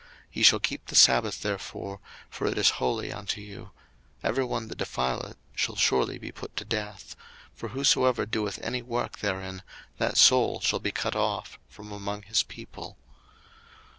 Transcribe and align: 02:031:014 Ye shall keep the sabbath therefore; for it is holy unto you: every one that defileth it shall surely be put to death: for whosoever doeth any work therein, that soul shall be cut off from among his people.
02:031:014 0.01 0.09
Ye 0.33 0.41
shall 0.41 0.59
keep 0.59 0.85
the 0.87 0.95
sabbath 0.95 1.41
therefore; 1.43 1.99
for 2.27 2.47
it 2.47 2.57
is 2.57 2.71
holy 2.81 3.13
unto 3.13 3.39
you: 3.39 3.69
every 4.23 4.43
one 4.43 4.67
that 4.67 4.79
defileth 4.79 5.33
it 5.33 5.37
shall 5.53 5.75
surely 5.75 6.17
be 6.17 6.31
put 6.31 6.57
to 6.57 6.65
death: 6.65 7.15
for 7.53 7.69
whosoever 7.69 8.25
doeth 8.25 8.57
any 8.63 8.81
work 8.81 9.19
therein, 9.19 9.61
that 9.99 10.17
soul 10.17 10.59
shall 10.59 10.79
be 10.79 10.91
cut 10.91 11.15
off 11.15 11.59
from 11.69 11.91
among 11.91 12.23
his 12.23 12.41
people. 12.41 12.97